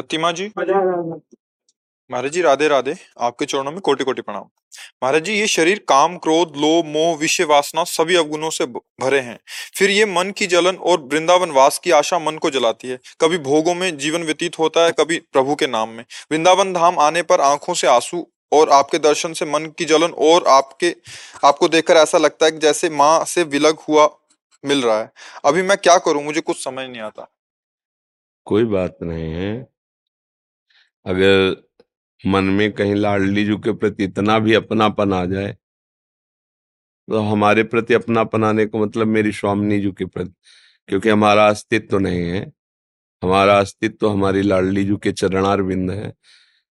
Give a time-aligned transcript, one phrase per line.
[0.00, 0.50] प्रतिमा जी?
[2.10, 4.44] महाराज जी राधे राधे। आपके चरणों में कोटि कोटि प्रणाम।
[5.02, 8.66] महाराज जी ये शरीर काम क्रोध लोभ मोह विषय वासना सभी अवगुणों से
[9.00, 9.38] भरे हैं।
[9.74, 13.38] फिर ये मन की जलन और वृंदावन वास की आशा मन को जलाती है। कभी
[13.38, 17.40] भोगों में जीवन व्यतीत होता है कभी प्रभु के नाम में। वृंदावन धाम आने पर
[17.40, 20.96] आँखों से आँसू और आपके दर्शन से मन की जलन और आपके
[21.44, 24.08] आपको देखकर ऐसा लगता है कि जैसे माँ से विलग हुआ
[24.64, 25.12] मिल रहा है।
[25.44, 26.24] अभी मैं क्या करूँ?
[26.24, 27.32] मुझे कुछ समझ नहीं आता।
[28.44, 29.69] कोई बात नहीं है।
[31.06, 31.56] अगर
[32.24, 35.56] मन में कहीं लाडली जू के प्रति इतना भी अपनापन आ जाए
[37.08, 40.32] तो हमारे प्रति अपनापन आने का मतलब मेरी स्वामिनी जू के प्रति,
[40.88, 42.40] क्योंकि हमारा अस्तित्व तो नहीं है।
[43.22, 46.12] हमारा अस्तित्व तो हमारी लाडली जू के चरणार बिंद है।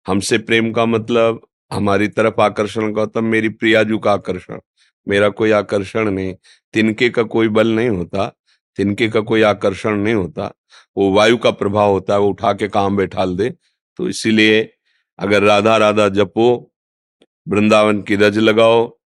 [0.05, 1.41] हमसे प्रेम का मतलब
[1.71, 4.59] हमारी तरफ़ आकर्षण का मतलब मेरी प्रियाजू का आकर्षण।
[5.07, 6.33] मेरा कोई आकर्षण नहीं।
[6.73, 8.27] तिनके का कोई बल नहीं होता।
[8.77, 10.51] तिनके का कोई आकर्षण नहीं होता।
[10.97, 13.49] वो वायु का प्रभाव होता है, वो उठा के काम बैठाल दे।
[13.99, 14.73] तो इसीलिए
[15.19, 16.73] अगर राधा राधा जपो,
[17.47, 18.99] वृंदावन की रज लगाओ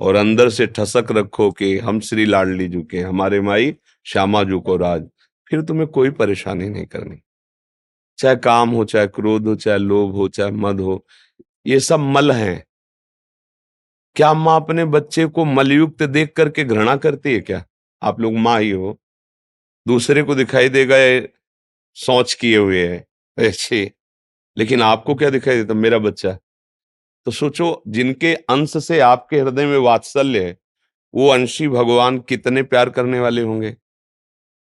[0.00, 4.60] और अंदर से ठसक रखो कि हम श्री लाडली जू के, हमारे माई श्यामा जू
[4.60, 5.08] को राज,
[5.48, 7.16] फिर तुम्हें कोई परेशानी नहीं करनी।
[8.18, 11.06] चाहे काम हो, चाहे क्रोध हो, चाहे लोभ हो, चाहे मद हो,
[11.66, 12.64] ये सब मल हैं।
[14.16, 17.66] क्या माँ अपने बच्चे को मलयुक्त देख करके घृणा करती है क्या?
[18.02, 19.00] आप लोग माँ ही हो।
[19.88, 20.96] दूसरे को दिखाई देगा
[21.94, 23.06] सोच किए हुए है।
[23.38, 23.97] ऐसे
[24.58, 25.74] लेकिन आपको क्या दिखाई देता?
[25.74, 26.38] मेरा बच्चा
[27.26, 30.56] तो सोचो, जिनके अंश से आपके हृदय में वात्सल्य है,
[31.14, 33.76] वो अंशी भगवान कितने प्यार करने वाले होंगे?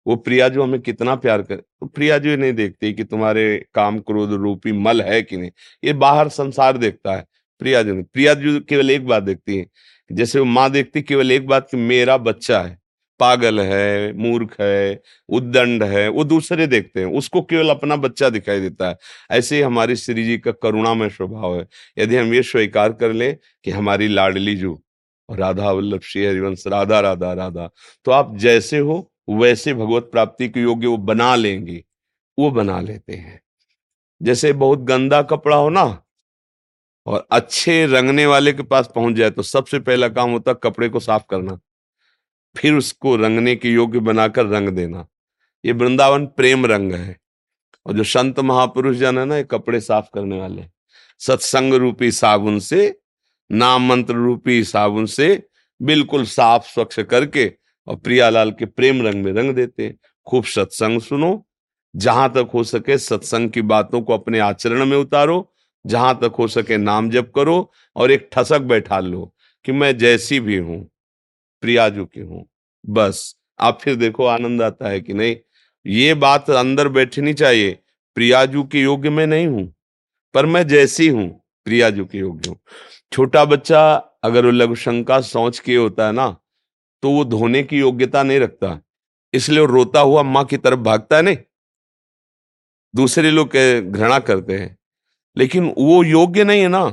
[0.06, 3.44] वो प्रिया जो हमें कितना प्यार करे तो प्रिया जो नहीं देखती कि तुम्हारे
[3.74, 5.50] काम क्रोध रूपी मल है कि नहीं?
[5.84, 7.26] ये बाहर संसार देखता है,
[7.60, 9.66] प्रिया जो नहीं। प्रिया जो केवल एक बात देखती है,
[10.10, 12.78] जैसे वो माँ देखती केवल एक बात कि मेरा बच्चा है।
[13.22, 18.60] पागल है, मूर्ख है, उद्दंड है, वो दूसरे देखते हैं। उसको केवल अपना बच्चा दिखाई
[18.60, 18.96] देता है।
[19.30, 21.66] ऐसे ही हमारी श्री जी का करुणामय स्वभाव है।
[21.98, 23.32] यदि हम ये स्वीकार कर ले
[23.64, 24.80] कि हमारी लाडली जो
[25.28, 27.68] राधा वल्लभ श्री हरिवंश, राधा राधा राधा
[28.06, 31.82] तो आप जैसे हो, वैसे भगवत प्राप्ति के योग्य वो बना लेंगे।
[32.38, 33.40] वो बना लेते हैं।
[34.20, 35.84] जैसे बहुत गंदा कपड़ा हो ना,
[37.06, 40.88] और अच्छे रंगने वाले के पास पहुँच जाए तो सबसे पहला काम होता है कपड़े
[40.88, 41.58] को साफ़ करना।
[42.56, 45.06] फिर उसको रंगने के योग्य बनाकर रंग देना।
[45.64, 47.16] ये वृंदावन प्रेम रंग है।
[47.86, 50.62] और जो संत महापुरुष जन है ना, ये कपड़े साफ़ करने वाले।
[51.18, 52.98] सत्संग रूपी साबुन से,
[53.52, 55.48] नाम मंत्र रूपी साबुन से
[55.82, 57.52] बिल्कुल साफ़ स्वच्छ करके
[57.86, 61.46] और प्रियालाल के प्रेम रंग में रंग देते हैं। खूब सत्संग सुनो।
[61.96, 65.52] जहाँ तक हो सके सत्संग की बातों को अपने आचरण में उतारो।
[65.86, 70.40] जहाँ तक हो सके नाम जप करो और एक ठसक बैठा लो कि मैं जैसी
[70.40, 70.91] भी हूँ।
[71.62, 72.44] प्रियाजू की हूँ।
[72.84, 75.36] बस, आप फिर देखो आनंद आता है कि नहीं,
[75.86, 77.78] ये बात अंदर बैठनी चाहिए
[78.16, 79.72] प्रियाजू के योग्य में नहीं हूँ,
[80.34, 81.28] पर मैं जैसी हूँ
[81.66, 82.58] प्रियाजू के योग्य हूँ।
[83.12, 83.92] छोटा बच्चा
[84.24, 86.28] अगर लघु शंका सोच के होता है ना
[87.02, 88.78] तो वो धोने की योग्यता नहीं रखता,
[89.34, 91.36] इसलिए वो रोता हुआ माँ की तरफ़ भागता है नहीं।
[92.94, 94.76] दूसरे लोग घृणा करते हैं,
[95.36, 96.88] लेकिन वो योग्य नहीं है ना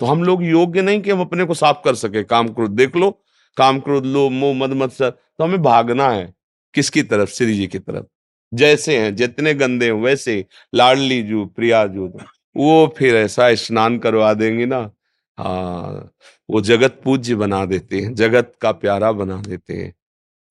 [0.00, 2.96] तो हम लोग योग्य नहीं कि हम अपने को साफ़ कर सके, काम क्रोध देख
[2.96, 3.10] लो
[3.56, 6.32] काम क्रोध लो मोह मद मत्सर तो हमें भागना है
[6.74, 7.30] किसकी तरफ़?
[7.30, 8.04] श्री जी की तरफ़।
[8.52, 10.44] जैसे हैं, जितने गंदे हैं, वैसे
[10.74, 12.12] लाडली जू, प्रिया जू
[12.56, 14.90] वो फिर ऐसा स्नान करवा देंगे ना।
[15.38, 16.10] हाँ
[16.50, 19.94] वो जगत पूज्य बना देते हैं, जगत का प्यारा बना देते हैं।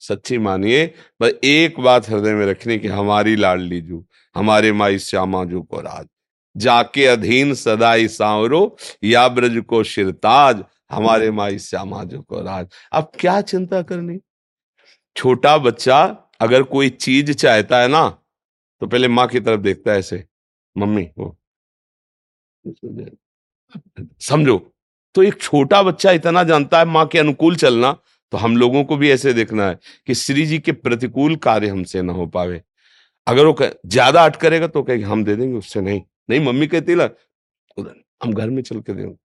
[0.01, 0.86] सच्ची मानिए
[1.19, 4.03] पर एक बात हृदय में रखने की हमारी लाडली जू,
[4.36, 6.07] हमारे माई श्यामा जू को राज।
[6.56, 13.11] जाके अधीन सदाई सांवरो या ब्रज को शिरताज हमारे माई श्यामा जू को राज। अब
[13.19, 14.19] क्या चिंता करनी?
[15.15, 16.01] छोटा बच्चा
[16.41, 18.07] अगर कोई चीज़ चाहता है ना
[18.81, 20.23] तो पहले माँ की तरफ़ देखता है ऐसे,
[20.75, 21.38] मम्मी, वो,
[24.21, 24.57] समझो।
[25.15, 27.91] तो एक छोटा बच्चा इतना जानता है माँ के अनुकूल चलना
[28.33, 29.77] तो हम लोगों को भी ऐसे देखना है
[30.07, 32.61] कि श्री जी के प्रतिकूल कार्य हमसे ना हो पावे।
[33.27, 33.55] अगर वो
[33.88, 37.09] ज़्यादा अट करेगा तो कहेगा, हम दे देंगे। उससे, नहीं नहीं, मम्मी कहती ला
[38.23, 39.15] हम घर में चल के देंगे।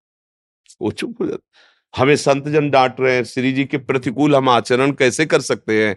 [0.81, 4.93] वो चुप हो जाता। हमें संतजन डांट रहे हैं, श्री जी के प्रतिकूल हम आचरण
[4.93, 5.97] कैसे कर सकते हैं?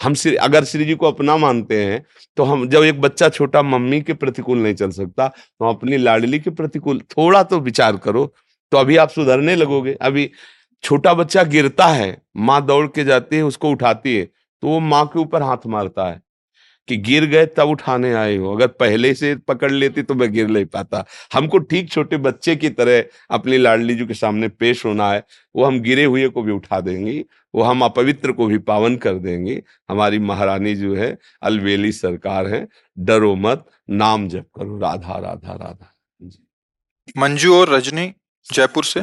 [0.00, 2.04] हम श्री, अगर श्री जी को अपना मानते हैं
[2.36, 6.38] तो हम, जब एक बच्चा छोटा मम्मी के प्रतिकूल नहीं चल सकता तो अपनी लाडली
[6.38, 8.32] के प्रतिकूल, थोड़ा तो विचार करो
[8.72, 10.30] तो अभी आप सुधरने लगोगे। अभी
[10.84, 15.06] छोटा बच्चा गिरता है, माँ दौड़ के जाती है, उसको उठाती है तो वो माँ
[15.06, 16.20] के ऊपर हाथ मारता है।
[16.90, 20.48] कि गिर गए तब उठाने आए हो। अगर पहले से पकड़ लेती तो मैं गिर
[20.48, 21.04] नहीं पाता।
[21.34, 25.24] हमको ठीक छोटे बच्चे की तरह अपनी लाडली जी के सामने पेश होना है।
[25.56, 29.14] वो हम गिरे हुए को भी उठा देंगी। वो हम अपवित्र को भी पावन कर
[29.14, 32.66] देंगे। हमारी महारानी जो है अलवेली सरकार है।
[32.98, 35.94] डरो मत नाम जप करो। राधा राधा राधा।
[37.18, 38.12] मंजू और रजनी
[38.46, 39.00] जयपुर से?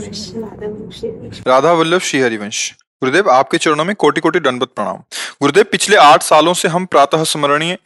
[1.48, 4.98] राधा वल्लभ श्री हरिवंश। गुरुदेव, आपके चरणों में कोटि कोटि दंडवत प्रणाम।
[5.42, 7.78] गुरुदेव, पिछले आठ सालों से हम प्रातः स्मरणीय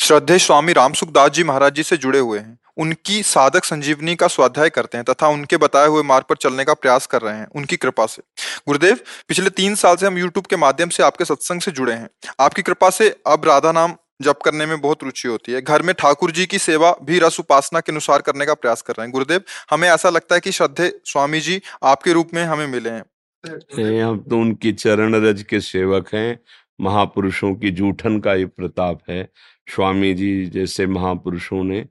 [0.00, 4.70] श्रद्धे स्वामी रामसुखदास जी महाराज जी से जुड़े हुए हैं। उनकी साधक संजीवनी का स्वाध्याय
[4.70, 7.76] करते हैं तथा उनके बताए हुए मार्ग पर चलने का प्रयास कर रहे हैं उनकी
[7.76, 8.22] कृपा से।
[8.66, 8.98] गुरुदेव,
[9.28, 12.08] पिछले तीन साल से हम यूट्यूब के माध्यम से आपके सत्संग से जुड़े हैं।
[12.40, 15.94] आपकी कृपा से अब राधा नाम जप करने में बहुत रुचि होती है। घर में
[15.94, 19.12] ठाकुर जी की सेवा भी रस उपासना के अनुसार करने का प्रयास कर रहे हैं।
[19.12, 19.40] गुरुदेव,
[19.70, 23.04] हमें ऐसा लगता है कि श्रद्धे स्वामी जी आपके रूप में हमें मिले हैं।
[23.46, 26.38] हम तो उनकी चरण रज के सेवक हैं।
[26.80, 29.22] महापुरुषों की जूठन का ये प्रताप है।
[29.66, 31.86] स्वामी जी जैसे महापुरुषों ने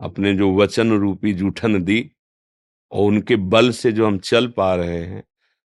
[0.00, 2.10] अपने जो वचन रूपी जूठन दी
[2.92, 5.22] और उनके बल से जो हम चल पा रहे हैं।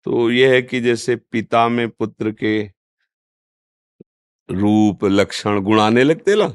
[0.05, 2.61] तो यह है कि जैसे पिता में पुत्र के
[4.49, 6.47] रूप, लक्षण गुणाने लगते ना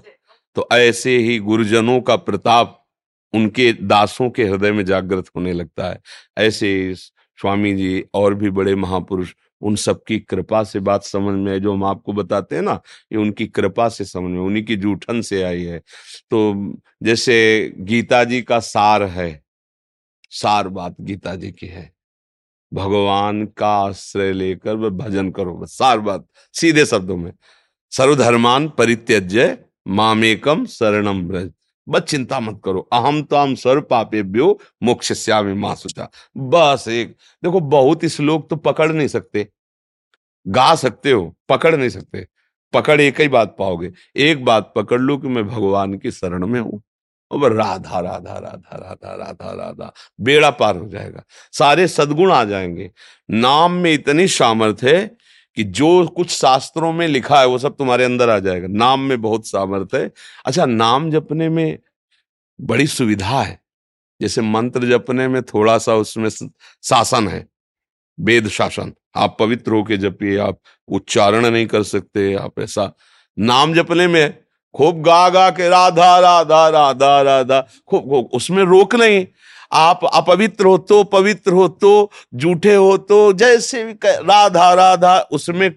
[0.56, 2.82] तो ऐसे ही गुरुजनों का प्रताप
[3.34, 6.00] उनके दासों के हृदय में जागृत होने लगता है।
[6.38, 6.94] ऐसे
[7.38, 11.72] स्वामी जी और भी बड़े महापुरुष, उन सबकी कृपा से बात समझ में है जो
[11.72, 12.80] हम आपको बताते हैं ना,
[13.12, 15.78] ये उनकी कृपा से समझ में, उन्हीं की जूठन से आई है।
[16.30, 16.72] तो
[17.02, 19.42] जैसे गीता जी का सार है,
[20.30, 21.90] सार बात गीता जी की है।
[22.72, 27.32] भगवान का आश्रय लेकर वह भजन करो, बस सार बात, सीधे शब्दों में।
[27.92, 29.58] सर्वधर्मान परित्यज्य
[29.88, 31.50] मामेकम शरणम ब्रज
[31.88, 36.84] बस चिंता मत करो। अहम तो हम सर्व पापे ब्यो मोक्ष श्यामी माँ सुचा बस
[36.88, 37.08] एक।
[37.44, 39.48] देखो, बहुत श्लोक तो पकड़ नहीं सकते।
[40.48, 42.26] गा सकते हो, पकड़ नहीं सकते।
[42.72, 46.60] पकड़ एक ही बात पाओगे। एक बात पकड़ लो कि मैं भगवान की शरण में
[46.60, 46.82] हूँ।
[47.30, 51.22] और राधा राधा राधा राधा राधा राधा, बेड़ा पार हो जाएगा।
[51.52, 52.90] सारे सदगुण आ जाएँगे।
[53.30, 55.16] नाम में इतनी सामर्थ्य है
[55.56, 59.22] कि जो कुछ शास्त्रों में लिखा है, वो सब तुम्हारे अंदर आ जाएगा। नाम में
[59.22, 60.12] बहुत सामर्थ्य है।
[60.46, 61.78] अच्छा नाम जपने में
[62.60, 63.60] बड़ी सुविधा है।
[64.20, 66.28] जैसे मंत्र जपने में थोड़ा सा उसमें
[66.82, 67.46] शासन है।
[68.20, 72.96] वेद शासन। आप पवित्र होके जपिए, आप उच्चारण नहीं कर सकते, आप ऐसा
[73.38, 74.38] नाम जपने में
[74.74, 79.26] खूब गा गा के राधा राधा राधा राधा। खूब, उसमें रोक नहीं।
[79.72, 85.70] आप अपवित्र हो तो पवित्र हो तो जूठे हो तो जैसे भी राधा राधा, उसमें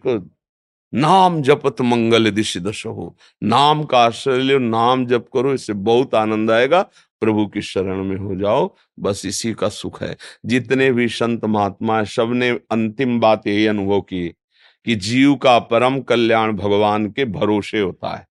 [0.94, 6.16] नाम जपत मंगल दिश दश। हो नाम का आश्रय लो नाम जप करो, इससे बहुत
[6.16, 6.82] आनंद आएगा।
[7.22, 10.16] प्रभु की शरण में हो जाओ, बस इसी का सुख है।
[10.46, 14.28] जितने भी संत महात्मा सबने अंतिम बात यही अनुभव की,
[14.88, 18.28] कि जीव का परम कल्याण भगवान के भरोसे होता है।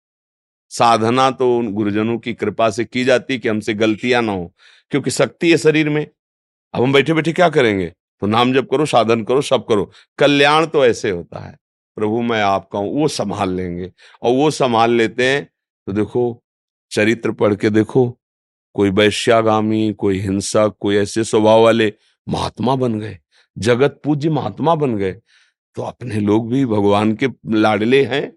[0.72, 4.52] साधना तो उन गुरुजनों की कृपा से की जाती कि हमसे गलतियाँ ना हो।
[4.90, 6.06] क्योंकि शक्ति है शरीर में।
[6.74, 7.92] अब हम बैठे बैठे क्या करेंगे?
[8.20, 11.56] तो नाम जप करो, साधन करो, सब करो। कल्याण तो ऐसे होता है।
[11.96, 13.92] प्रभु, मैं आपका हूँ, वो संभाल लेंगे।
[14.22, 15.44] और वो संभाल लेते हैं
[15.86, 16.42] तो देखो,
[16.90, 18.18] चरित्र पढ़ के देखो,
[18.74, 21.92] कोई वैश्यागामी, कोई हिंसक कोई ऐसे स्वभाव वाले
[22.28, 23.18] महात्मा बन गए।
[23.58, 25.12] जगत पूज्य महात्मा बन गए।
[25.74, 28.32] तो अपने लोग भी भगवान के लाडले हैं।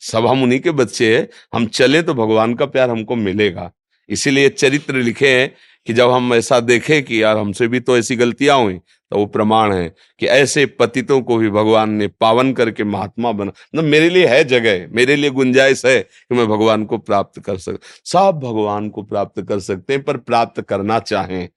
[0.00, 3.70] सब हम उन्हीं के बच्चे हैं। हम चले तो भगवान का प्यार हमको मिलेगा।
[4.08, 5.54] इसीलिए चरित्र लिखे हैं
[5.86, 9.26] कि जब हम ऐसा देखें कि यार हमसे भी तो ऐसी गलतियाँ हुई तो वो
[9.26, 9.88] प्रमाण है
[10.20, 14.42] कि ऐसे पतितों को भी भगवान ने पावन करके महात्मा बना मतलब मेरे लिए है
[14.44, 19.02] जगह, मेरे लिए गुंजाइश है कि मैं भगवान को प्राप्त कर सक, सब भगवान को
[19.02, 21.48] प्राप्त कर सकते हैं, पर प्राप्त करना चाहें।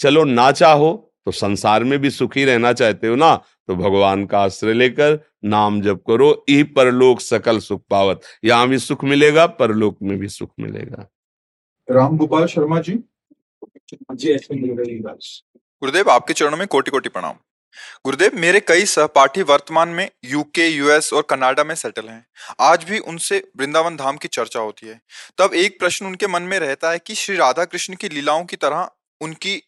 [0.00, 0.94] चलो ना चाहो
[1.26, 3.34] तो संसार में भी सुखी रहना चाहते हो ना
[3.68, 8.78] तो भगवान का आश्रय लेकर नाम जप करो, ई परलोक सकल सुख पावत। यहाँ भी
[8.78, 11.08] सुख मिलेगा, परलोक में भी सुख मिलेगा।
[11.88, 12.92] राम गोपाल शर्मा जी।
[15.82, 17.34] गुरुदेव आपके चरणों में कोटि कोटि प्रणाम।
[18.04, 22.26] गुरुदेव मेरे कई सहपाठी वर्तमान में यूके यूएस और कनाडा में सेटल हैं।
[22.60, 25.00] आज भी उनसे वृंदावन धाम की चर्चा होती है।
[25.38, 28.56] तब एक प्रश्न उनके मन में रहता है कि श्री राधा कृष्ण की लीलाओं की
[28.56, 28.90] तरह
[29.20, 29.62] उनकी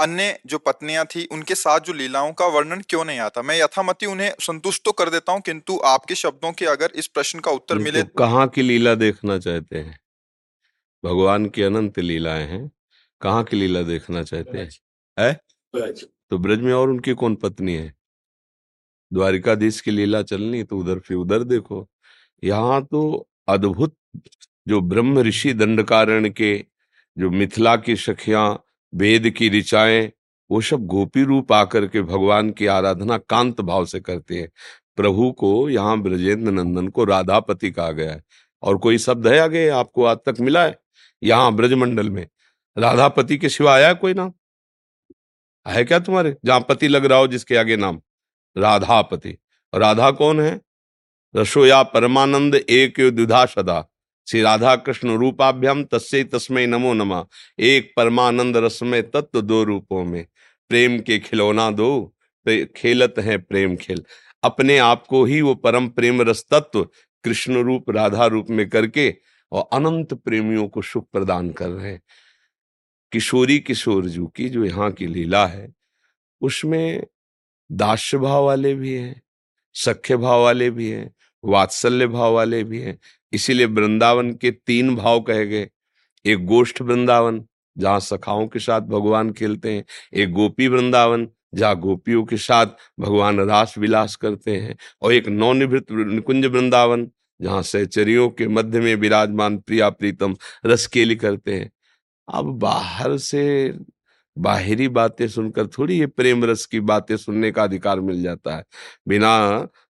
[0.00, 3.42] अन्य जो पत्नियाँ थी उनके साथ जो लीलाओं का वर्णन क्यों नहीं आता?
[3.42, 7.38] मैं यथामति उन्हें संतुष्ट तो कर देता हूँ किंतु आपके शब्दों के अगर इस प्रश्न
[7.38, 10.00] का उत्तर मिले तो कहाँ की लीला देखना चाहते हैं?
[11.04, 12.70] भगवान की अनंत लीलाएँ हैं।
[13.24, 14.68] कहाँ की लीला देखना चाहते हैं?
[15.18, 15.32] है?
[16.30, 17.92] तो ब्रज में और उनकी कौन पत्नी है?
[19.12, 21.86] द्वारिकाधीश की लीला चलनी तो उधर फिर उधर देखो।
[22.42, 23.94] यहाँ तो अद्भुत
[24.68, 26.54] जो ब्रह्म ऋषि दंडकारण के
[27.16, 30.10] जो मिथिला की सखियाँ वेद की ऋचाएँ
[30.50, 34.48] वो सब गोपी रूप आकर के भगवान की आराधना कांत भाव से करते हैं।
[34.96, 38.22] प्रभु को यहाँ ब्रजेंद्र नंदन को राधापति कहा गया है।
[38.62, 40.78] और कोई शब्द है आगे आपको आज तक मिला है?
[41.22, 42.26] यहाँ ब्रजमंडल में।
[42.78, 44.32] राधापति के सिवा आया कोई नाम?
[45.68, 46.36] है क्या तुम्हारे?
[46.44, 48.00] जहाँ पति लग रहा हो, जिसके आगे नाम।
[48.58, 49.38] राधापति।
[49.74, 50.60] राधा कौन है?
[51.36, 53.86] रसोया परमानंद एक द्विधा सदा।
[54.28, 57.26] श्री राधा कृष्ण रूपाभ्याम तस्य तस्मय नमो नमा।
[57.58, 60.26] एक परमानंद रसमय तत्व दो रूपों में।
[60.68, 62.14] प्रेम के खिलौना दो।
[62.48, 64.04] खेलत है प्रेम खेल।
[64.42, 66.84] अपने आप को ही वो परम प्रेम रस तत्व
[67.24, 69.16] कृष्ण रूप, राधा रूप में करके
[69.52, 72.02] और अनंत प्रेमियों को सुख प्रदान कर रहे हैं।
[73.14, 75.74] किशोरी किशोर जू की जो यहाँ की लीला है,
[76.40, 77.06] उसमें
[77.72, 79.22] दास्य भाव वाले भी हैं,
[79.74, 82.98] सख्य भाव वाले भी हैं, वात्सल्य भाव वाले भी हैं।
[83.32, 85.70] इसीलिए वृंदावन के तीन भाव कहे गए।
[86.26, 87.46] एक गोष्ठ वृंदावन,
[87.78, 92.66] जहाँ सखाओं के साथ भगवान खेलते हैं। एक गोपी वृंदावन, जहाँ गोपियों के साथ
[93.00, 97.10] भगवान रास विलास करते हैं। और एक नवनिवृत्त निकुंज वृंदावन,
[97.42, 101.70] जहाँ सहचरियों के मध्य में विराजमान प्रिया प्रीतम रसकेली करते हैं।
[102.28, 103.42] अब बाहर से
[104.36, 108.64] बाहरी बातें सुनकर थोड़ी ये प्रेम रस की बातें सुनने का अधिकार मिल जाता है।
[109.08, 109.30] बिना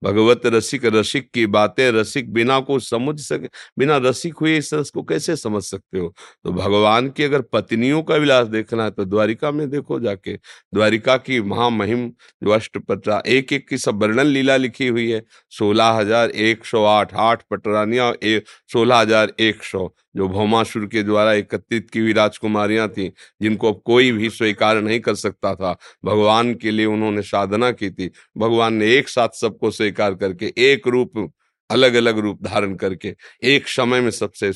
[0.02, 4.90] भगवत रसिक रसिक की बातें, रसिक बिना को समझ सके, बिना रसिक हुए इस रस
[4.90, 6.12] को कैसे समझ सकते हो?
[6.44, 11.16] तो भगवान की अगर पत्नियों का विलास देखना है तो द्वारिका में देखो जाके। द्वारिका
[11.18, 12.08] की महामहिम
[12.42, 16.84] जो अष्टपटरा एक एक की सब वर्णन लीला लिखी हुई है। सोलह हज़ार एक सौ
[16.86, 18.12] आठ आठ पटरानिया
[18.72, 23.08] सोलह हज़ार एक सौ, जो भौमासुर के द्वारा एकत्रित की हुई राजकुमारियाँ थी,
[23.42, 27.90] जिनको अब कोई भी स्वीकार नहीं कर सकता था। भगवान के लिए उन्होंने साधना की
[27.90, 31.30] थी। भगवान ने एक साथ सबको स्वीकार करके, एक रूप
[31.70, 34.52] अलग अलग रूप धारण करके, एक समय में सबसे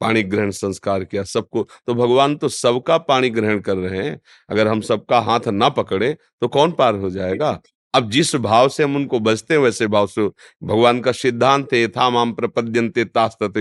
[0.00, 4.68] पानी ग्रहण संस्कार किया सबको। तो भगवान तो सबका पानी ग्रहण कर रहे हैं। अगर
[4.68, 7.60] हम सबका हाथ ना पकड़े तो कौन पार हो जाएगा?
[7.94, 10.26] अब जिस भाव से हम उनको बजते हैं, वैसे भाव से
[10.62, 13.04] भगवान का सिद्धांत है था माम प्रपद्यंते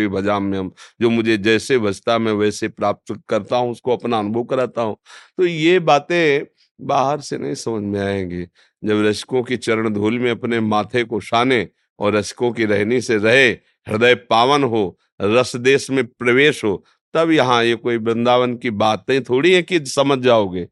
[0.07, 4.43] भजाम में हम जो मुझे जैसे बजता, मैं वैसे प्राप्त करता हूँ, उसको अपना अनुभव
[4.43, 4.97] कराता हूँ।
[5.37, 6.45] तो ये बातें
[6.79, 8.45] बाहर से नहीं समझ में आएँगी।
[8.85, 11.67] जब रसिकों की चरण धूल में अपने माथे को शाने
[11.99, 13.47] और रसिकों की रहनी से रहे
[13.87, 14.83] हृदय पावन हो
[15.21, 19.79] रस देश में प्रवेश हो तब यहाँ ये कोई वृंदावन की बातें थोड़ी है कि
[19.87, 20.67] समझ जाओगे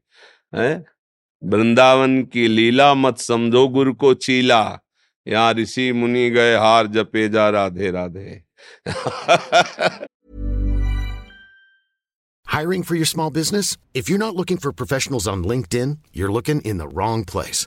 [0.54, 0.72] है
[1.42, 4.62] वृंदावन की लीला मत समझो गुरु को चीला
[5.26, 8.42] यहाँ ऋषि मुनि गए हार जपे जा Radhe Radhe
[12.46, 13.76] Hiring for your small business?
[13.94, 17.66] If you're not looking for professionals on LinkedIn, you're looking in the wrong place.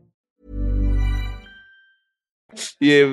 [2.83, 3.03] ये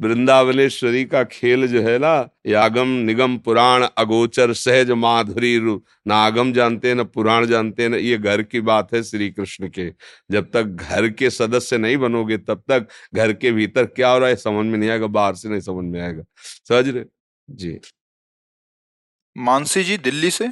[0.00, 6.52] वृंदावनेश्वरी का खेल जो है ना यागम निगम पुराण अगोचर सहज माधुरी रूप ना आगम
[6.52, 9.90] जानते न पुराण जानते न ये घर की बात है श्री कृष्ण के।
[10.30, 14.28] जब तक घर के सदस्य नहीं बनोगे तब तक घर के भीतर क्या हो रहा
[14.28, 16.22] है समझ में नहीं आएगा बाहर से नहीं समझ में आएगा।
[16.68, 17.04] समझ रहे?
[17.50, 17.78] जी।
[19.36, 20.48] मानसी जी दिल्ली से?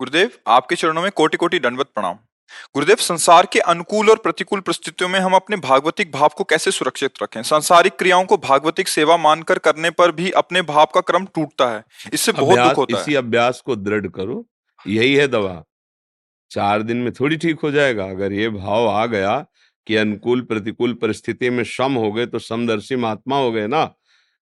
[0.00, 2.18] गुरुदेव आपके चरणों में कोटि कोटि दंडवत प्रणाम।
[2.74, 7.22] गुरुदेव संसार के अनुकूल और प्रतिकूल परिस्थितियों में हम अपने भागवतिक भाव को कैसे सुरक्षित
[7.22, 7.42] रखें?
[7.42, 11.84] सांसारिक क्रियाओं को भागवतिक सेवा मानकर करने पर भी अपने भाव का क्रम टूटता है।
[12.12, 14.44] इससे बहुत दुख होता इसी है अभ्यास को दृढ़ करो।
[14.86, 15.62] यही है दवा।
[16.50, 19.44] चार दिन में थोड़ी ठीक हो जाएगा। अगर ये भाव आ गया
[19.86, 23.82] कि अनुकूल प्रतिकूल परिस्थिति में सम हो गए तो समदर्शी महात्मा हो गए ना।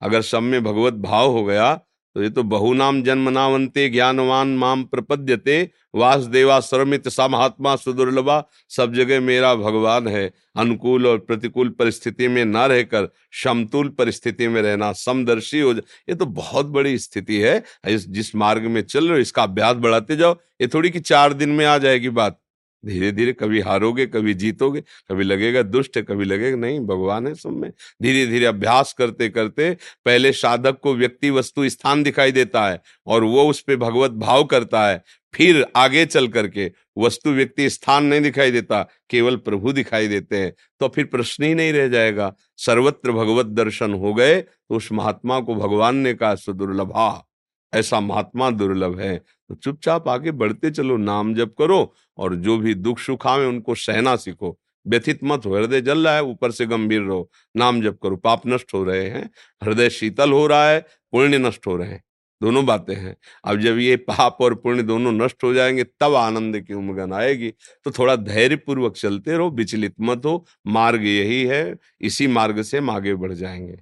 [0.03, 1.73] अगर सम में भगवत भाव हो गया
[2.17, 8.93] तो ये तो बहुनाम जन्म नावंते ज्ञानवान माम प्रपद्यते, वासुदेवा सर्वमित सा महात्मा सुदुर्लभा, सब
[8.95, 13.09] जगह मेरा भगवान है। अनुकूल और प्रतिकूल परिस्थिति में न रहकर,
[13.45, 18.35] समतुल परिस्थिति में रहना समदर्शी हो जाए ये तो बहुत बड़ी स्थिति है। इस, जिस
[18.37, 21.65] मार्ग में चल रहे हो, इसका अभ्यास बढ़ाते जाओ। ये थोड़ी कि चार दिन में
[21.67, 22.39] आ जाएगी बात।
[22.87, 27.35] धीरे धीरे कभी हारोगे, कभी जीतोगे, कभी लगेगा दुष्ट है कभी लगेगा नहीं, भगवान है
[27.35, 27.71] सब में।
[28.03, 29.71] धीरे धीरे अभ्यास करते करते
[30.05, 34.45] पहले साधक को व्यक्ति वस्तु स्थान दिखाई देता है और वो उस पर भगवत भाव
[34.45, 35.03] करता है।
[35.35, 40.53] फिर आगे चल करके वस्तु व्यक्ति स्थान नहीं दिखाई देता, केवल प्रभु दिखाई देते हैं।
[40.81, 45.41] तो फिर प्रश्न ही नहीं रह जाएगा। सर्वत्र भगवत दर्शन हो गए तो उस महात्मा
[45.41, 47.29] को भगवान ने कहा, सुदुर्लभा
[47.75, 52.75] ऐसा महात्मा दुर्लभ है। तो चुपचाप आगे बढ़ते चलो नाम जप करो और जो भी
[52.75, 56.67] दुख सुख आवे उनको सहना सीखो। व्यथित मत हो हृदय जल रहा है ऊपर से
[56.67, 59.31] गंभीर रहो। नाम जप करो पाप नष्ट हो रहे हैं
[59.65, 60.81] हृदय शीतल हो रहा है
[61.13, 62.03] पुण्य नष्ट हो रहे हैं।
[62.43, 66.61] दोनों बातें हैं। अब जब ये पाप और पुण्य दोनों नष्ट हो जाएँगे तब आनंद
[66.61, 67.51] की उमगन आएगी।
[67.85, 72.79] तो थोड़ा धैर्य पूर्वक चलते रहो विचलित मत हो मार्ग यही है इसी मार्ग से
[72.79, 73.79] हम आगे बढ़ जाएँगे।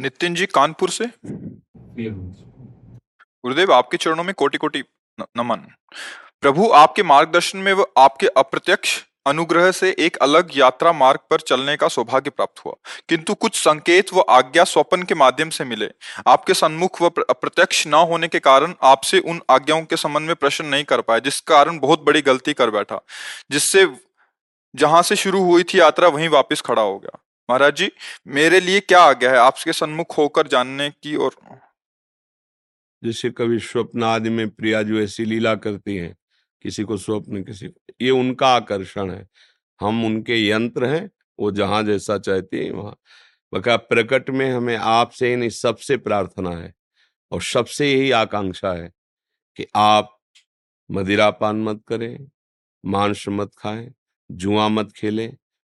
[0.00, 1.06] नितिन जी कानपुर से?
[3.44, 4.84] गुरुदेव, आपके चरणों में कोटि कोटि
[5.20, 5.56] नमन।
[6.40, 11.76] प्रभु, आपके मार्गदर्शन में वो आपके अप्रत्यक्ष अनुग्रह से एक अलग यात्रा मार्ग पर चलने
[11.76, 12.74] का सौभाग्य प्राप्त हुआ।
[13.08, 15.90] किंतु कुछ संकेत व आज्ञा स्वपन के माध्यम से मिले।
[16.26, 20.66] आपके सन्मुख व अप्रत्यक्ष न होने के कारण आपसे उन आज्ञाओं के संबंध में प्रश्न
[20.66, 23.00] नहीं कर पाए, जिस कारण बहुत बड़ी गलती कर बैठा,
[23.50, 23.88] जिससे
[24.74, 27.18] जहाँ से शुरू हुई थी यात्रा वहीं वापस खड़ा हो गया।
[27.50, 27.92] महाराज जी,
[28.26, 29.36] मेरे लिए क्या आज्ञा है?
[29.36, 31.34] आपके सन्मुख होकर जानने की और
[33.02, 36.14] जैसे कभी स्वप्न आदि में प्रिया जो ऐसी लीला करती हैं,
[36.64, 39.26] किसी को स्वप्न, किसी को, ये उनका आकर्षण है।
[39.80, 42.96] हम उनके यंत्र हैं, वो जहाँ जैसा चाहती है, वहाँ।
[43.52, 46.72] बका प्रकट में हमें आपसे ही नहीं सबसे प्रार्थना है,
[47.32, 48.90] और सबसे यही आकांक्षा है
[49.58, 50.18] कि आप
[50.90, 52.28] मदिरापान मत करें,
[52.84, 53.90] मांस मत खाएँ,
[54.30, 55.32] जुआ मत खेलें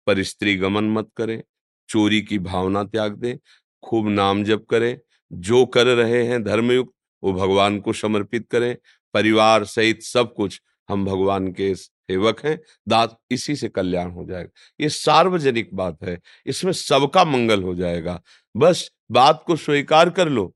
[0.06, 1.42] पर स्त्री गमन मत करें,
[1.88, 3.36] चोरी की भावना त्याग दें,
[3.82, 4.98] खूब नाम जप करें,
[5.30, 6.93] जो कर रहे हैं धर्मयुक्त
[7.24, 8.76] वो भगवान को समर्पित करें।
[9.14, 14.50] परिवार सहित सब कुछ हम भगवान के सेवक हैं। दात इसी से कल्याण हो जाएगा।
[14.80, 18.22] ये सार्वजनिक बात है। इसमें सबका मंगल हो जाएगा।
[18.56, 20.54] बस बात को स्वीकार कर लो।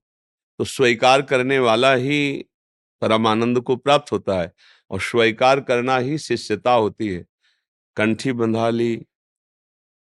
[0.58, 2.44] तो स्वीकार करने वाला ही
[3.00, 4.52] परमानंद को प्राप्त होता है
[4.90, 7.26] और स्वीकार करना ही शिष्यता होती है।
[7.96, 9.06] कंठी बंधा ली,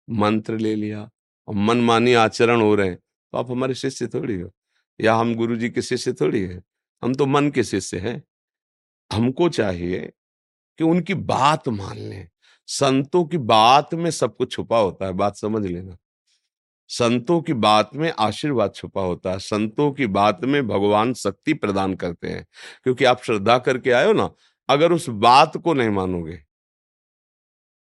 [0.09, 1.09] मंत्र ले लिया
[1.47, 2.99] और मनमानी आचरण हो रहे हैं।
[3.31, 4.51] तो आप हमारे शिष्य थोड़ी हो।
[5.01, 6.63] या हम गुरु जी के शिष्य थोड़ी है?
[7.03, 8.23] हम तो मन के शिष्य हैं।
[9.13, 10.11] हमको चाहिए
[10.77, 12.29] कि उनकी बात मान लें।
[12.67, 15.97] संतों की बात में सब कुछ छुपा होता है, बात समझ लेना।
[16.87, 21.93] संतों की बात में आशीर्वाद छुपा होता है। संतों की बात में भगवान शक्ति प्रदान
[21.93, 22.47] करते हैं।
[22.83, 24.31] क्योंकि आप श्रद्धा करके हो ना,
[24.69, 26.43] अगर उस बात को नहीं मानोगे,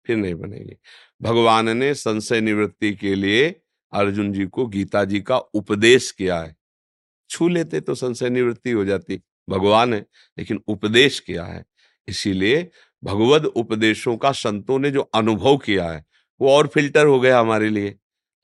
[0.06, 0.76] फिर नहीं बनेगी।
[1.22, 3.60] भगवान ने संशय निवृत्ति के लिए
[3.92, 6.61] अर्जुन जी को गीता जी का उपदेश किया है।
[7.32, 10.00] छू लेते तो संशय निवृत्ति हो जाती। भगवान है,
[10.38, 11.64] लेकिन उपदेश किया है?
[12.08, 12.70] इसीलिए
[13.02, 16.04] भगवत उपदेशों का संतों ने जो अनुभव किया है,
[16.40, 17.94] वो और फ़िल्टर हो गया हमारे लिए।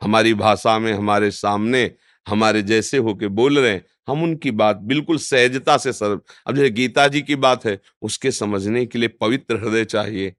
[0.03, 1.91] हमारी भाषा में, हमारे सामने,
[2.27, 6.71] हमारे जैसे होके बोल रहे हैं, हम उनकी बात बिल्कुल सहजता से सर, अब जैसे
[6.71, 10.35] गीता जी की बात है, उसके समझने के लिए पवित्र हृदय चाहिए।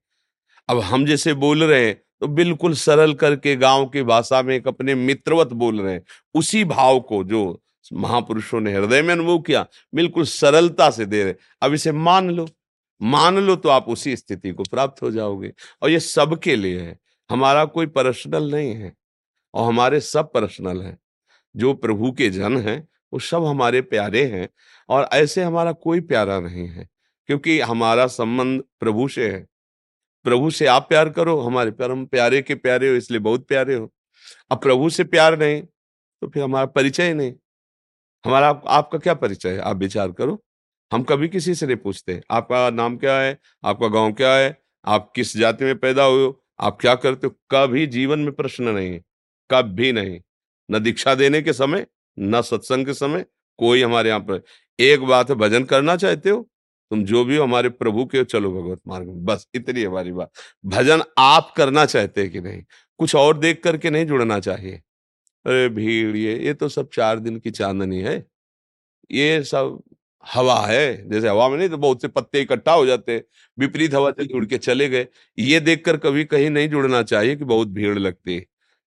[0.69, 4.67] अब हम जैसे बोल रहे हैं तो बिल्कुल सरल करके गाँव की भाषा में एक
[4.67, 6.03] अपने मित्रवत बोल रहे हैं,
[6.35, 7.61] उसी भाव को जो
[7.93, 12.47] महापुरुषों ने हृदय में अनुभव किया, बिल्कुल सरलता से दे रहे। अब इसे मान लो
[13.01, 16.97] मान लो तो आप उसी स्थिति को प्राप्त हो जाओगे। और ये सबके लिए है,
[17.29, 18.93] हमारा कोई पर्सनल नहीं है,
[19.53, 20.97] और हमारे सब पर्सनल हैं।
[21.55, 24.49] जो प्रभु के जन हैं, वो सब हमारे प्यारे हैं,
[24.89, 26.87] और ऐसे हमारा कोई प्यारा नहीं है,
[27.29, 29.47] क्योंकि हमारा संबंध प्रभु से है।
[30.25, 33.91] प्रभु से आप प्यार करो, हमारे परम प्यारे के प्यारे हो, इसलिए बहुत प्यारे हो।
[34.51, 37.33] अब प्रभु से प्यार नहीं तो फिर हमारा परिचय नहीं।
[38.25, 39.59] हमारा आप, आपका क्या परिचय है?
[39.59, 40.43] आप विचार करो।
[40.93, 43.39] हम कभी किसी से नहीं पूछते। आपका नाम क्या है?
[43.65, 44.61] आपका गाँव क्या है?
[44.85, 46.43] आप किस जाति में पैदा हुए हो?
[46.59, 47.33] आप क्या करते हो?
[47.51, 49.01] कभी जीवन में प्रश्न नहीं है।
[49.51, 50.21] कभी नहीं।
[50.71, 51.85] न दीक्षा देने के समय
[52.19, 53.25] न सत्संग के समय
[53.57, 54.41] कोई हमारे यहाँ पर
[54.79, 56.49] एक बात है भजन करना चाहते हो?
[56.91, 60.11] तुम जो भी हो हमारे प्रभु के हो चलो भगवत मार्ग में। बस इतनी हमारी
[60.11, 60.31] बात।
[60.65, 62.63] भजन आप करना चाहते हैं कि नहीं?
[62.99, 64.81] कुछ और देख करके नहीं जुड़ना चाहिए।
[65.45, 68.15] अरे भीड़ ये ये तो सब चार दिन की चांदनी है।
[69.09, 69.81] ये सब
[70.23, 73.17] हवा है जैसे हवा में नहीं तो बहुत से पत्ते इकट्ठा हो जाते
[73.57, 77.45] विपरीत हवा से जुड़ के चले गए। ये देखकर कभी कहीं नहीं जुड़ना चाहिए कि
[77.45, 78.45] बहुत भीड़ लगती है।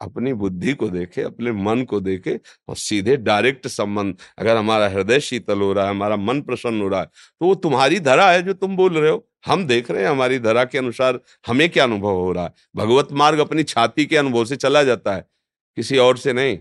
[0.00, 5.20] अपनी बुद्धि को देखे अपने मन को देखे और सीधे डायरेक्ट संबंध अगर हमारा हृदय
[5.20, 8.42] शीतल हो रहा है हमारा मन प्रसन्न हो रहा है तो वो तुम्हारी धरा है
[8.42, 11.84] जो तुम बोल रहे हो। हम देख रहे हैं हमारी धरा के अनुसार हमें क्या
[11.84, 15.24] अनुभव हो रहा है। भगवत मार्ग अपनी छाती के अनुभव से चला जाता है।
[15.76, 16.56] किसी और से नहीं,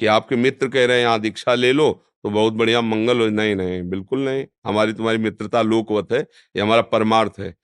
[0.00, 1.92] कि आपके मित्र कह रहे हैं, यहाँ दीक्षा ले लो
[2.24, 6.62] तो बहुत बढ़िया मंगल हो। नहीं नहीं, बिल्कुल नहीं। हमारी तुम्हारी मित्रता लोकवत है, ये
[6.62, 7.54] हमारा परमार्थ है।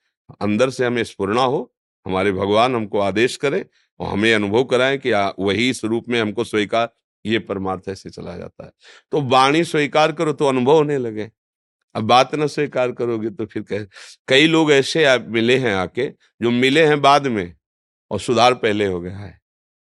[0.41, 1.73] अंदर से हमें स्फुरना हो,
[2.07, 3.65] हमारे भगवान हमको आदेश करें
[4.01, 6.89] और हमें अनुभव कराएँ कि वही स्वरूप में हमको स्वीकार,
[7.25, 8.73] ये परमार्थ ऐसे चला जाता है।
[9.13, 11.31] तो वाणी स्वीकार करो तो अनुभव होने लगे।
[11.95, 13.85] अब बात न स्वीकार करोगे तो फिर कह,
[14.29, 17.55] कई लोग ऐसे मिले हैं आके, जो मिले हैं बाद में
[18.11, 19.41] और सुधार पहले हो गया है।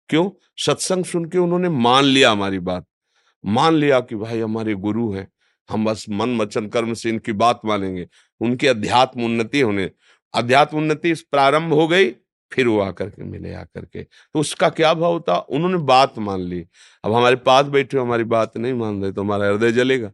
[0.09, 0.31] क्यों?
[0.57, 2.87] सत्संग सुन के उन्होंने मान लिया हमारी बात।
[3.47, 5.29] मान लिया कि भाई हमारे गुरु हैं।
[5.71, 8.09] हम बस मन, वचन, कर्म से इनकी बात मानेंगे।
[8.41, 9.91] उनकी अध्यात्म उन्नति होने।
[10.35, 12.11] अध्यात्म उन्नति प्रारंभ हो गई,
[12.53, 16.41] फिर वो आकर के मिले, आकर के। तो उसका क्या भाव होता उन्होंने बात मान
[16.41, 16.67] ली।
[17.05, 20.13] अब हमारे पास बैठे हमारी बात नहीं मान रहे तो हमारा हृदय जलेगा।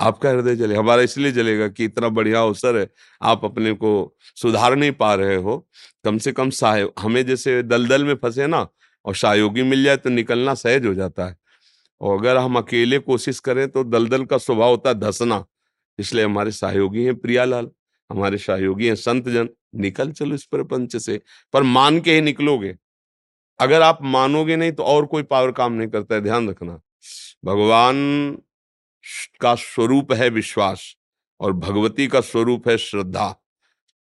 [0.00, 2.90] आपका हृदय जले, हमारा इसलिए जलेगा कि इतना बढ़िया अवसर है।
[3.22, 5.68] आप अपने को सुधार नहीं पा रहे हो।
[6.04, 8.68] कम से कम सहाय हमें जैसे दलदल में फंसे ना
[9.04, 11.36] और सहयोगी मिल जाए तो निकलना सहज हो जाता है।
[12.00, 15.44] और अगर हम अकेले कोशिश करें तो दलदल का स्वभाव होता है धसना।
[15.98, 17.70] इसलिए हमारे सहयोगी हैं प्रियालाल,
[18.10, 21.20] हमारे सहयोगी हैं संत जन निकल चलो इस प्रपंच से,
[21.54, 22.76] पर मान के ही निकलोगे।
[23.60, 26.80] अगर आप मानोगे नहीं तो और कोई पावर काम नहीं करता है, ध्यान रखना।
[27.44, 28.38] भगवान
[29.40, 30.94] का स्वरूप है विश्वास
[31.40, 33.34] और भगवती का स्वरूप है श्रद्धा।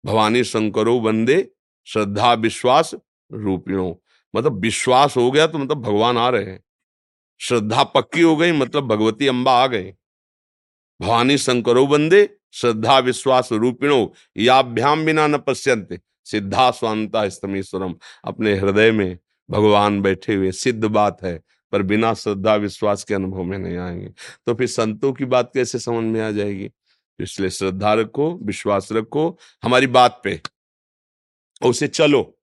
[0.04, 1.48] भवानी शंकरो वंदे,
[1.88, 2.94] श्रद्धा, विश्वास
[3.30, 3.92] रूपियों
[4.36, 6.64] मतलब विश्वास हो गया तो मतलब भगवान आ रहे हैं।
[7.40, 9.94] श्रद्धा पक्की हो गई मतलब भगवती अम्बा आ गए।
[11.00, 17.94] भवानी शंकरो बंदे श्रद्धा विश्वास रूपिणो याभ्याम बिना न पश्यंत सिद्धा स्वांता स्तमीश्वरम।
[18.24, 19.18] अपने हृदय में
[19.50, 24.08] भगवान बैठे हुए, सिद्ध बात है, पर बिना श्रद्धा विश्वास के अनुभव में नहीं आएँगे।
[24.46, 26.70] तो फिर संतों की बात कैसे समझ में आ जाएगी?
[27.20, 30.40] इसलिए श्रद्धा रखो, विश्वास रखो, हमारी बात पे।
[31.62, 32.38] उसे चलो,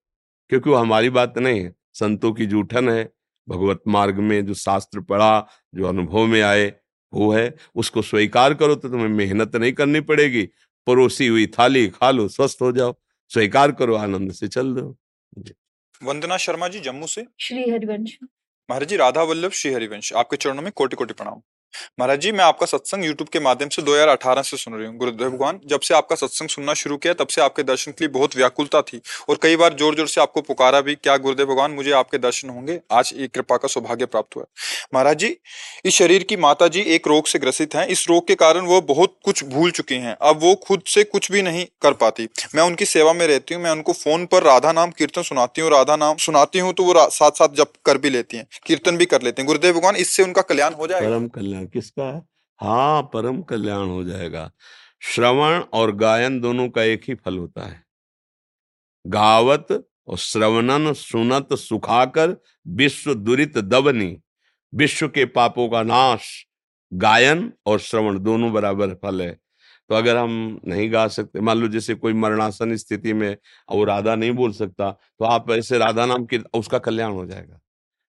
[0.48, 3.04] क्योंकि वो हमारी बात नहीं है। संतों की जूठन है
[3.48, 6.72] भगवत मार्ग में जो शास्त्र पढ़ा जो अनुभव में आए
[7.12, 10.42] वो है। उसको स्वीकार करो तो तुम्हें मेहनत नहीं करनी पड़ेगी।
[10.86, 12.94] परोसी हुई थाली खा लो स्वस्थ हो जाओ।
[13.30, 14.96] स्वीकार करो आनंद से चल दो।
[16.02, 17.24] वंदना शर्मा जी जम्मू से?
[17.40, 18.16] श्री हरिवंश।
[18.70, 21.42] महाराज जी राधा वल्लभ श्री हरिवंश। आपके चरणों में कोटि कोटि प्रणाम।
[21.98, 25.30] महाराज जी, मैं आपका सत्संग यूट्यूब के माध्यम से 2018 से सुन रही हूँ। गुरुदेव
[25.30, 28.36] भगवान, जब से आपका सत्संग सुनना शुरू किया, तब से आपके दर्शन के लिए बहुत
[28.36, 31.90] व्याकुलता थी और कई बार ज़ोर ज़ोर से आपको पुकारा भी। क्या गुरुदेव भगवान, मुझे
[31.92, 32.78] आपके दर्शन होंगे?
[32.92, 34.44] आज एक कृपा का सौभाग्य प्राप्त हुआ।
[34.94, 35.36] महाराज जी,
[35.84, 38.80] इस शरीर की माता जी एक रोग से ग्रसित है। इस रोग के कारण वो
[38.84, 42.62] बहुत कुछ भूल चुकी हैं। अब वो खुद से कुछ भी नहीं कर पाती। मैं
[42.62, 45.96] उनकी सेवा में रहती हूँ। मैं उनको फ़ोन पर राधा नाम कीर्तन सुनाती हूँ। राधा
[45.96, 49.22] नाम सुनाती हूँ तो वो साथ साथ जब कर भी लेती है। कीर्तन भी कर
[49.22, 52.22] लेते हैं। गुरुदेव भगवान, इससे उनका कल्याण हो जाएगा। कल्याण किसका है?
[52.60, 54.52] हाँ परम कल्याण हो जाएगा।
[55.00, 57.84] श्रवण और गायन दोनों का एक ही फल होता है।
[59.06, 62.36] गावत और श्रवणन, सुनत, सुखाकर,
[62.68, 64.20] विश्व दुरित दबनी,
[64.74, 66.46] विश्व के पापों का नाश,
[66.92, 69.38] गायन और श्रवण दोनों बराबर फल है।
[69.88, 73.36] तो अगर हम नहीं गा सकते, मान लो जैसे कोई मरणासन स्थिति में
[73.70, 77.60] वो राधा नहीं बोल सकता तो आप ऐसे राधा नाम की उसका कल्याण हो जाएगा।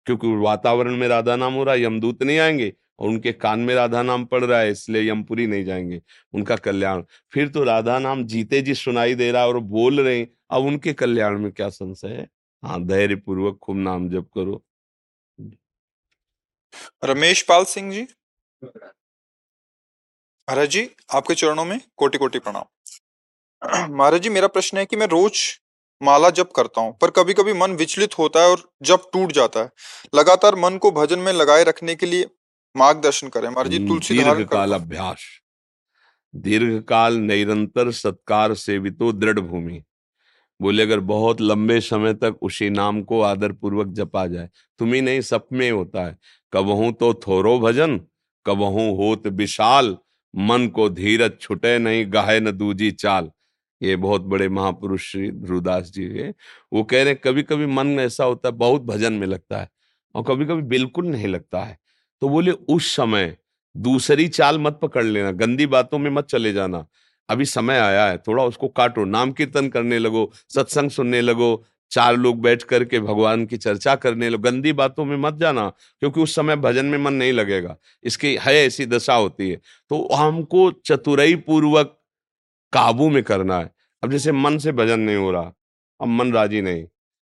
[0.06, 3.74] क्योंकि वातावरण में राधा नाम हो रहा है, यमदूत नहीं आएँगे और उनके कान में
[3.74, 6.00] राधा नाम पड़ रहा है, इसलिए यमपुरी नहीं जाएँगे,
[6.34, 7.02] उनका कल्याण।
[7.32, 10.64] फिर तो राधा नाम जीते जी सुनाई दे रहा है और बोल रहे हैं, अब
[10.64, 12.28] उनके कल्याण में क्या संशय है?
[12.62, 14.62] हाँ धैर्य पूर्वक खूब नाम जप करो।
[17.04, 18.06] रमेश पाल सिंह जी।
[20.48, 22.64] महाराज जी, आपके चरणों में कोटि कोटि प्रणाम।
[23.92, 25.40] महाराज जी, मेरा प्रश्न है कि मैं रोज
[26.00, 29.60] माला जप करता हूँ, पर कभी कभी मन विचलित होता है और जब टूट जाता
[29.60, 29.70] है।
[30.14, 32.26] लगातार मन को भजन में लगाए रखने के लिए
[32.76, 35.24] मार्गदर्शन करें महाराज जी तुलसी दीर्घ काल अभ्यास।
[36.34, 39.82] दीर्घ काल निरंतर सत्कार सेवितो दृढ़ भूमि।
[40.60, 44.48] बोले अगर बहुत लंबे समय तक उसी नाम को आदर पूर्वक जपा जाए
[44.80, 46.16] तुम ही नहीं सब में होता है।
[46.52, 48.00] कबहू तो थोरो भजन
[48.46, 49.96] कबहू होत विशाल
[50.34, 53.30] मन को धीरज छुटे नहीं गाहे न दूजी चाल।
[53.80, 56.32] ये बहुत बड़े महापुरुष श्री ध्रुवदास जी है।
[56.72, 59.60] वो कह रहे हैं कभी कभी मन में ऐसा होता है बहुत भजन में लगता
[59.60, 59.68] है
[60.14, 61.78] और कभी कभी बिल्कुल नहीं लगता है।
[62.22, 63.36] तो बोले, उस समय
[63.76, 66.86] दूसरी चाल मत पकड़ लेना, गंदी बातों में मत चले जाना।
[67.28, 72.16] अभी समय आया है, थोड़ा उसको काटो, नाम कीर्तन करने लगो, सत्संग सुनने लगो, चार
[72.16, 75.68] लोग बैठ करके भगवान की चर्चा करने लगो, गंदी बातों में मत जाना,
[76.00, 79.56] क्योंकि उस समय भजन में मन नहीं लगेगा। इसकी है ऐसी दशा होती है।
[79.88, 82.00] तो हमको चतुराई पूर्वक
[82.72, 85.52] काबू में करना है। अब जैसे मन से भजन नहीं हो रहा,
[86.00, 86.84] अब मन राज़ी नहीं।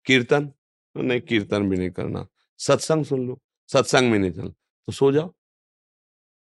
[0.05, 0.45] कीर्तन?
[0.45, 2.27] तो नहीं, कीर्तन भी नहीं करना।
[2.57, 4.53] सत्संग सुन लो, सत्संग में नहीं चल
[4.87, 5.31] तो सो जाओ।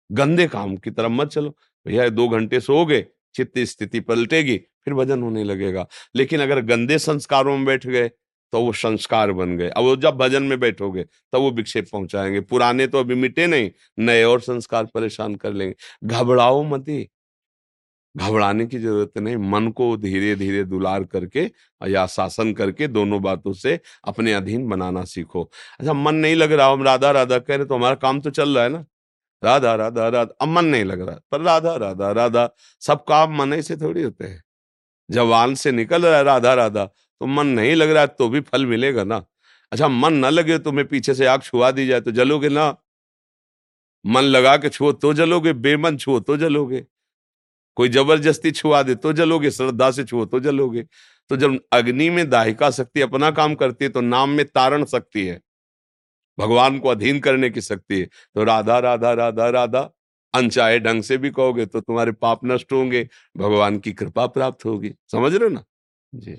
[0.09, 1.49] गंदे काम की तरफ़ मत चलो।
[1.85, 6.97] भैया दो घंटे सो गए, चित्त स्थिति पलटेगी फिर भजन होने लगेगा। लेकिन अगर गंदे
[6.99, 8.07] संस्कारों में बैठ गए
[8.53, 12.39] तो वो संस्कार बन गए। अब वो जब भजन में बैठोगे, तब वो विक्षेप पहुंचाएँगे।
[12.41, 13.69] पुराने तो अभी मिटे नहीं,
[13.99, 15.75] नए और संस्कार परेशान कर लेंगे।
[16.07, 17.01] घबराओ मती
[18.15, 21.41] घबराने की ज़रूरत नहीं, मन को धीरे धीरे दुलार करके
[21.81, 25.43] या शासन करके दोनों बातों से अपने अधीन बनाना सीखो।
[25.79, 28.55] अच्छा मन नहीं लग रहा हम राधा राधा कह रहे तो हमारा काम तो चल
[28.55, 28.85] रहा है ना?
[29.43, 32.49] राधा राधा राधा, अब मन नहीं लग रहा, पर राधा राधा राधा,
[32.81, 34.43] सब काम मन ही से थोड़ी होते हैं।
[35.09, 38.65] जवान से निकल रहा है राधा राधा तो मन नहीं लग रहा तो भी फल
[38.65, 39.23] मिलेगा ना?
[39.71, 42.75] अच्छा मन न लगे तुम्हें पीछे से आग छुआ दी जाए तो जलोगे ना?
[44.05, 46.85] मन लगा के छुओ तो जलोगे, बेमन छुओ तो जलोगे।
[47.77, 50.83] कोई ज़बरदस्ती छुआ दे तो जलोगे, श्रद्धा से छुओ तो जलोगे।
[51.29, 55.25] तो जब अग्नि में दाहिका शक्ति अपना काम करती है तो नाम में तारण शक्ति
[55.25, 55.39] है।
[56.37, 59.89] भगवान को अधीन करने की शक्ति है। तो राधा राधा राधा राधा,
[60.33, 64.93] अनचाहे ढंग से भी कहोगे तो तुम्हारे पाप नष्ट होंगे, भगवान की कृपा प्राप्त होगी।
[65.11, 65.63] समझ रहे हो ना?
[66.13, 66.37] जी।